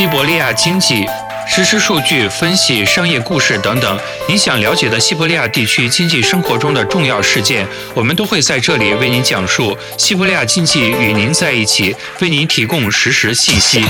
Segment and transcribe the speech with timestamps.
[0.00, 1.06] 西伯利亚经济
[1.46, 9.76] 实时数据分析、商业故事等等，您想了解的西伯利亚地区经济生活中的重要事件，我们都会在这里为您讲述。
[9.98, 13.84] 西伯利亚经济与您在一起，为您提供实时信息。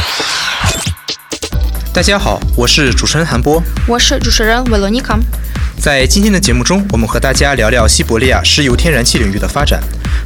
[1.95, 5.16] 大家好，我是主持人韩波，我是主持人维罗妮卡。
[5.78, 9.80] 在今天的节目中，我们和大家聊聊西伯利亚石油天然气领域的发展。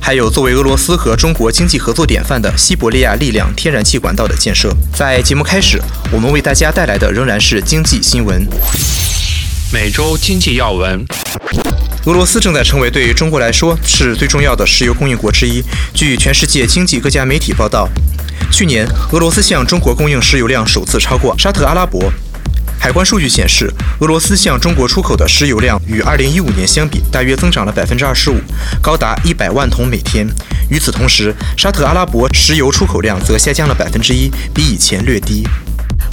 [0.07, 4.71] 还有作为俄罗斯和中国经济合作典范的西伯利亚力量天然气管道的建设。
[4.95, 5.81] 在节目开始，
[6.13, 8.47] 我们为大家带来的仍然是经济新闻。
[9.73, 11.03] 每周经济要闻：
[12.05, 15.65] 俄罗斯正在成为对中国来说是最重要的石油供应国之一。
[15.95, 17.89] 据全世界经济各家媒体报道，
[18.53, 22.13] 去年俄罗斯向中国供应石油量首次超过沙特阿拉伯。
[22.85, 28.35] 海关数据显示，俄罗斯向中国出口的石油量与2015年相比，大约增长了25%，
[28.83, 30.29] 高达100万桶每天。
[30.69, 35.49] 与此同时，沙特阿拉伯石油出口量则下降了1%，比以前略低。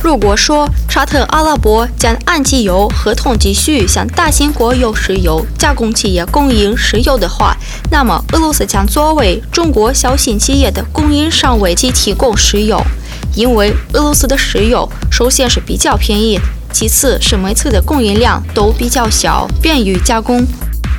[0.01, 7.53] 如果说沙特阿拉伯将按汽油合同继续向大型国有石油加工企业供应石油的话，
[7.91, 12.81] 那么俄罗斯将作为中国小型企业的供应商为其提供石油，
[13.35, 16.39] 因为俄罗斯的石油首先是比较便宜。
[16.71, 20.45] 其次是每次的供应量都比较小，便于加工。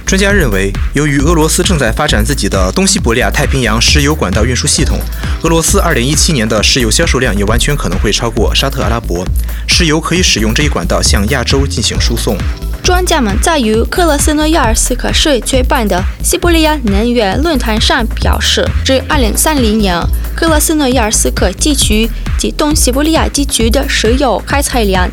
[0.05, 4.99] 专家认为，由于俄罗斯正在发展自己的东西伯利亚太平洋石油管道运输系统，
[5.43, 9.25] 俄罗斯2017年的石油销售量也完全可能会超过沙特阿拉伯。
[9.67, 12.37] 石油可以使用这一管道向亚洲进行输送。
[12.83, 19.97] 专家们在于克拉斯诺亚尔斯克市举办的西伯利亚能源论坛上表示，至2030年，
[20.37, 25.09] 克拉斯诺亚尔斯克地区及东西伯利亚地区的石油开采量。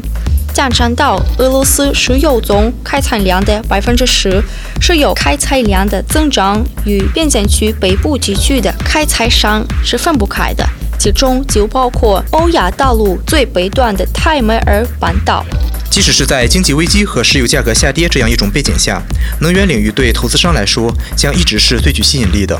[0.53, 4.41] 将占到俄罗斯石油总开采量的百分之十，
[4.81, 10.67] 石油开采量的增长与边境区北部地区的开采商是分不开的，
[10.97, 15.45] 其中就包括欧亚大陆最北端的泰梅尔半岛。
[15.89, 19.01] 即使是在经济危机和石油价格下跌这样一种背景下，
[19.41, 22.55] 能源领域对投资商来说将一直是最具吸引力的。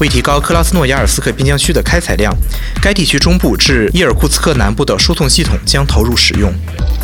[0.00, 2.34] 为提高克拉斯诺亚尔斯克边疆区的开采量，
[2.82, 6.52] 该地区中部至伊尔库茨克南部的输送系统将投入使用。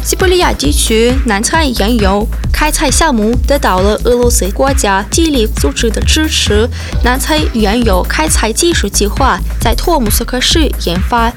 [0.09, 6.67] 西伯利亚地区南菜原油开采项目得到了俄罗斯国家地理组织的支持。
[7.05, 11.31] 南菜原油开采技术计划在托木斯克市研发。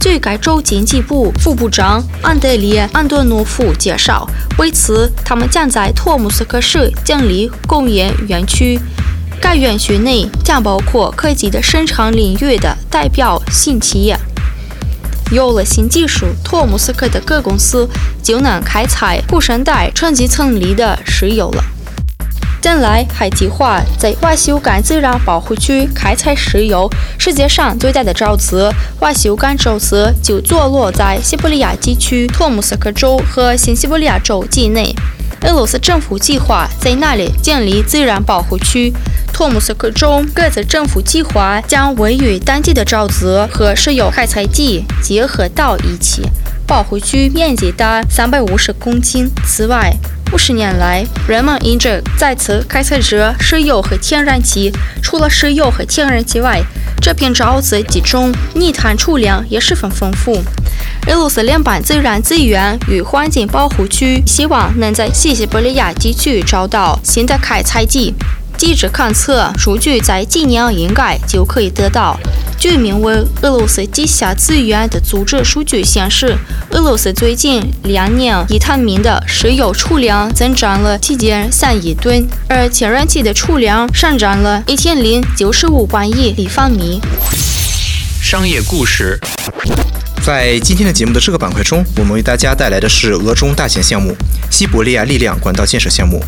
[0.00, 4.26] 据该州经济部副部长安德烈·安德诺夫介绍，
[4.56, 8.80] 为此他们将在托木斯克市建立工业园区。
[9.38, 14.18] 该园区内将包括科技的生产领域的代表性企业。
[15.30, 17.88] 有了新技术，托木斯克的各公司
[18.22, 21.64] 就能开采固生带沉积层里的石油了。
[22.60, 26.88] 将来还计划在瓦修干自然保护区开采石油。
[27.18, 34.94] 世界上最大的沼泽瓦修干沼泽就坐落在西伯利亚地区托木斯克州和新西伯利亚州境内。
[35.44, 38.92] 俄罗斯政府计划在那里建立自然保护区。
[39.32, 46.22] 托木斯克州各自政府计划将位于当地的沼泽和石油开采地结合到一起。
[46.66, 49.28] 保护区面积达三百五十公顷。
[49.44, 49.94] 此外，
[50.32, 54.72] 五十年来，人们一直在此开采着石油和天然气。
[55.02, 56.62] 除了石油和天然气外，
[57.02, 60.42] 这片沼泽地中泥炭储量也十分丰富。
[61.06, 68.14] 俄罗斯联邦自然资源与环境保护区希望能在西西伯利亚地区找到新的开采地。
[68.56, 72.18] 地质勘测数据在今年应该就可以得到。
[72.58, 76.34] 据名为俄罗斯地下资源的组织数据显示，
[76.70, 87.00] 俄罗斯最近两年已探明的石油储量增长了七点三亿吨，而天然气的储量上涨了一千零九十五万亿立方米。
[88.22, 89.18] 商业故事，
[90.24, 94.16] 在今天的节目的这个板块中，我们为大家带来的是俄中大型项目——
[94.50, 96.18] 西伯利亚力量管道建设项目。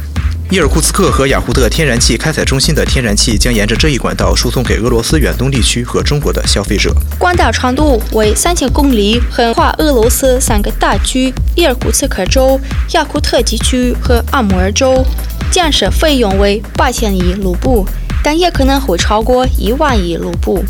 [0.51, 6.95] 伊尔库茨克和雅库特天然气开采中心的天然气将沿着这一管道输送给俄罗斯远东地区和中国的消费者。
[7.19, 12.61] 管道长度为三千公里，横跨俄罗斯三个大区：伊尔库茨克州、
[12.93, 15.03] 雅库特地区和阿穆尔州。
[15.51, 17.87] 建设费用为八千亿卢布，
[18.23, 20.63] 但也可能会超过一万亿卢布。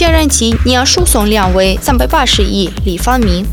[0.00, 3.44] 天然气年输送量为三百八十亿立方米。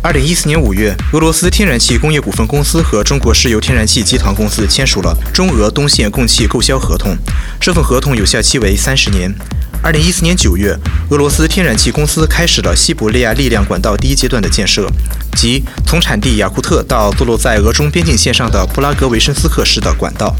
[0.00, 7.16] 二零一四年五月，俄罗斯天然气工业股份公司和中国石油天然气集团公司签署了中俄东线供气购销合同，
[7.58, 9.34] 这份合同有效期为三十年。
[9.82, 10.72] 二零一四年九月，
[11.10, 14.88] 俄罗斯天然气公司开始了西伯利亚力量管道第一阶段的建设，
[15.34, 20.32] 即从产地雅库特到坐落在俄中边境线上的布拉格维申斯克市的管道。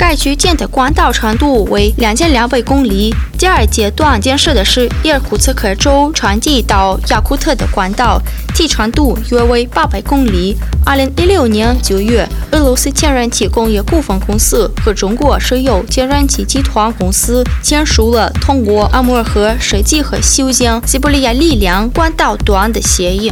[0.00, 3.14] 该区建的管道长度为两千两百公里。
[3.36, 8.18] 第二阶段建设的是伊尔库茨克州传递到雅库特的管道，
[8.54, 10.56] 其长度约为八百公里。
[10.86, 23.30] 二零一六年九月，俄罗斯天然气工业股份公司和中国石油天然气集团公司签署了通过阿穆尔河设计和修建西伯利亚力量管道段的协议。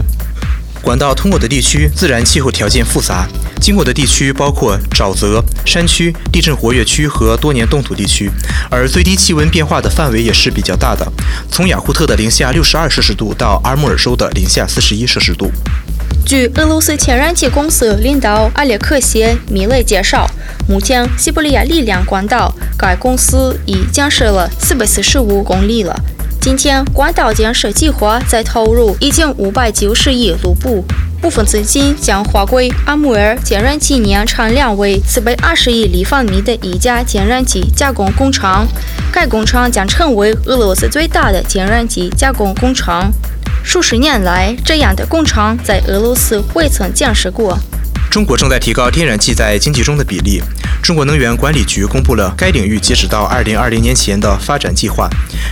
[0.88, 3.28] 管道通过的地区自然气候条件复杂，
[3.60, 8.30] 经过的地区包括沼泽、山区、地震活跃区和多年冻土地区，
[8.70, 11.06] 而最低气温变化的范围也是比较大的，
[11.52, 15.52] 从雅库特的零下六十二摄氏度到阿穆尔州的零下四十一摄氏度。
[16.24, 20.26] 据俄罗斯天然气公司领导阿列克谢米勒介绍，
[20.66, 25.94] 目前西伯利亚力量管道该公司已建设了四百四十五公里了。
[26.48, 30.82] 今天，管道建设计划再投入一千五百九十亿卢布，
[31.20, 38.66] 部分资金将划归阿穆尔天然气年产量为四百二十亿立方米的一家天然气加工工厂。
[39.12, 43.12] 该工厂将成为俄罗斯最大的天然气加工工厂。
[43.62, 47.58] 数十年来，这样的工厂在俄罗斯未曾建设过。
[48.10, 50.42] 中国正在提高天然气在经济中的比例。
[50.88, 55.06] 中国能源管理局公布了该领域截止到二零二零年前的发展计划。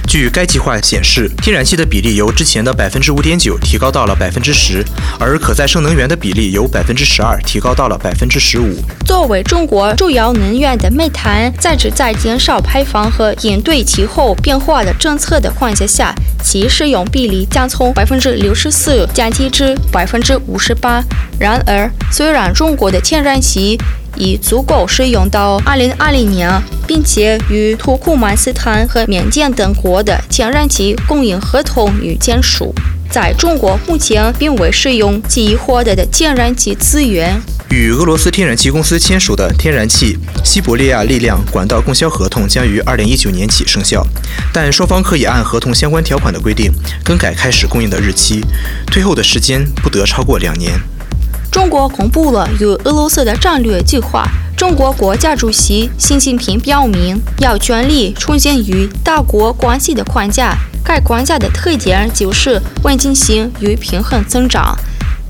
[0.08, 4.82] 据该计划显示，天然气的比例由之前的百分之五点九提高到了百分之十，
[5.20, 8.78] 而可再生能源的比例由百分之十二提高到了百分之十五。
[9.04, 21.04] 作为中国主要能源的煤炭，在旨在减少排放和应对气候变化的政策的框架下，其使用比例将从百分之六十四降低至百分之五十八。
[21.38, 23.76] 然而，虽然中国的天然气
[24.16, 26.50] 已足够使用到2020年，
[26.86, 32.74] 并且与土库曼斯坦和缅甸等国的天然气供应合同已签署。
[33.08, 37.40] 在中国目前并未使用其已获得的天然气资源。
[37.70, 44.06] 与俄罗斯天然气公司签署的天然气西伯利亚力量管道供销合同将于2019年起生效，
[44.52, 46.72] 但双方可以按合同相关条款的规定
[47.04, 48.40] 更改开始供应的日期，
[48.86, 50.72] 退后的时间不得超过两年。
[51.56, 54.28] 中国公布了与俄罗斯的战略计划。
[54.58, 60.54] 中国国家主席习近平表明，要全力重建与大国关系的框架。
[60.84, 64.76] 该框架的特点就是稳定性与平衡增长。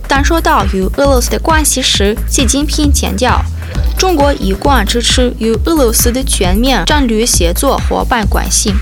[0.09, 3.41] 当说到与俄罗斯的关系时，习近平强调，
[3.97, 8.75] 中国一贯支持与俄罗斯的全面战略协作伙伴关系。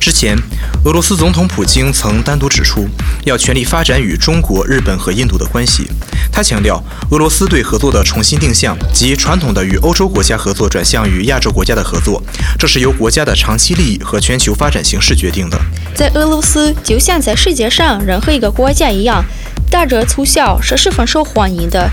[0.00, 0.36] 之前，
[0.84, 2.88] 俄罗斯总统普京曾单独指出，
[3.24, 5.86] 要全力发展与中国、日本和印度的关系。
[6.32, 12.22] 他强调，俄罗斯对合作的重新定向，即传统的与欧洲国家合作转向与亚洲国家的合作，
[12.58, 15.60] 这是由国家的长期利益和全球发展形势决定的。
[15.94, 19.24] 在俄罗斯，就像在世界上任何一个国家一样，
[19.68, 21.90] 打折促销是十分受欢迎的。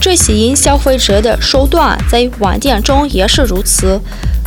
[0.00, 4.00] 这吸引消费者的手段在网店中也是如此。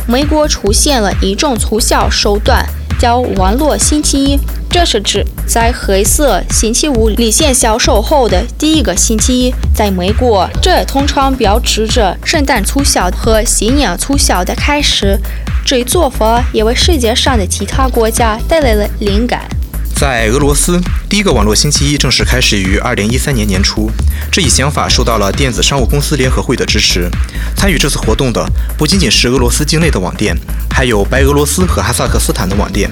[0.06, 2.66] 美国出现了一种促销手段。
[3.02, 4.38] 叫网络星期一，
[4.70, 9.54] 这是指在黑色星期五离线销售后的第一个星期一。
[9.74, 15.18] 在美国，这通常标志着圣诞促销和新年促销的开始。
[15.66, 19.48] 这一做法也为世界上的其他国家带来了灵感。
[20.02, 23.88] 在俄罗斯，第一个网络星期一正式开始于2013年年初。
[24.32, 27.08] 这一想法受到了电子商务公司联合会的支持。
[27.54, 28.44] 参与这次活动的
[28.76, 30.36] 不仅仅是俄罗斯境内的网店，
[30.68, 32.90] 还有白俄罗斯和哈萨克斯坦的网店。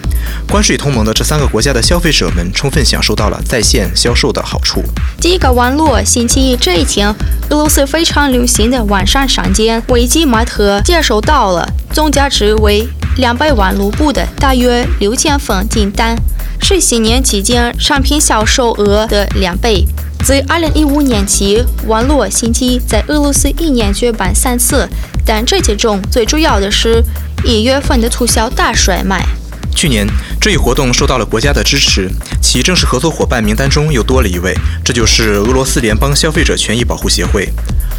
[0.49, 4.81] 关税同盟的这三个国家的消费者们充分享受到了在线销售的好处。
[5.21, 7.09] 第一个网络星期一这一天，
[7.49, 12.87] 俄罗斯非常流行的网上商店维基马特接收到了总价值为
[13.17, 16.17] 两百万卢布的大约六千份订单。
[16.61, 19.85] 是新年期间商品销售额的两倍。
[20.23, 24.89] 自2015年起，网络星期在俄罗斯一年举办三次，
[25.25, 27.03] 但这其中最主要的是
[27.45, 29.27] 一月份的促销大甩卖。
[29.75, 30.07] 去年，
[30.39, 32.11] 这一活动受到了国家的支持，
[32.43, 37.49] 其正式合作伙伴名单中又多了一位，这就是俄罗斯联邦消费者权益保护协会。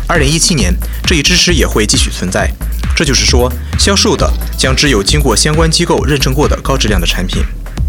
[0.08, 2.48] 2017年，这一支持也会继续存在。
[2.96, 7.42] 这就是说，销售的将只有经过相关机构认证过的高质量的产品。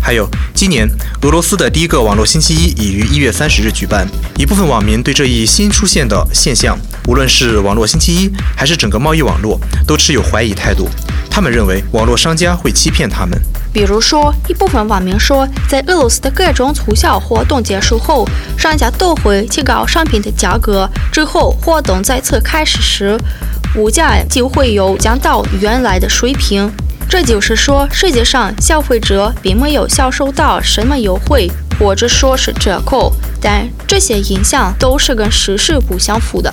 [0.04, 0.88] 还有，今年
[1.22, 4.04] 俄罗斯的第一个网络星期一已于一月三十日举办。
[4.36, 10.88] 一部分网民对这一新出现的现象，无论是网络星期一还是整个贸易网络，都持有怀疑态度。
[11.30, 13.40] 他们认为网络商家会欺骗他们。
[13.72, 18.28] 比如说，一部分网民说，在俄罗斯的各种促销活动结束后，
[18.58, 23.16] 商家都会提高商品的价格，之后活动再次开始时，
[23.76, 26.70] 物价就会又降到原来的水平。
[27.12, 31.46] 这就是说，实际上消费者并没有享受到什么优惠，
[31.78, 36.50] 或者说是折扣，但这些印象都是跟实事不相符的。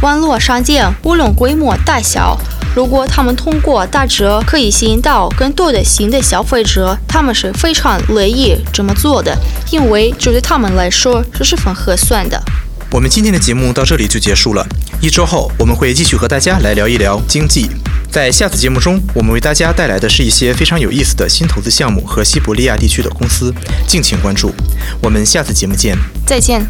[0.00, 2.34] 网络商店无论规模大小，
[2.74, 9.36] 如果他们通过打折可以吸引到更多的新的消费者，他们是非常乐意这么做的，
[9.70, 12.42] 因为这对他们来说是十分合算的。
[12.90, 14.66] 我们今天的节目到这里就结束了。
[15.02, 17.70] 一周后，我们会继续和大家来聊一聊经济。
[18.10, 23.54] 在下次节目中，我们为大家带来的是一些非常有意思的新投资项目和西伯利亚地区的公司，
[23.86, 24.52] 敬请关注。
[25.00, 25.96] 我们下次节目见。
[26.26, 26.66] 再见。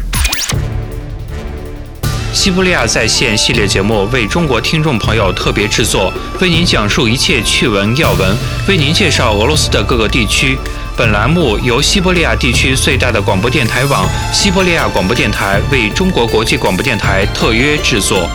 [2.31, 10.55] 西伯利亚在线系列节目为中国听众朋友特别制作，为您讲述一切趣闻要闻，为您介绍俄罗斯的各个地区。
[10.95, 18.29] 本栏目由西伯利亚地区最大的广播电台网——西伯利亚广播电台为中国国际广播电台特约制作。